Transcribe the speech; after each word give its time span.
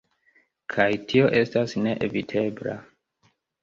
Kaj 0.75 0.87
tio 1.13 1.29
estas 1.43 1.79
neevitebla. 1.87 2.79